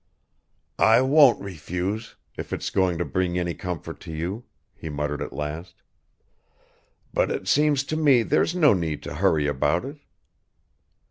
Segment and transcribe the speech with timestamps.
[0.79, 5.31] "I won't refuse, if it's going to bring any comfort to you, he muttered at
[5.31, 5.83] last;
[7.13, 9.97] "but it seems to me there's no need to hurry about it.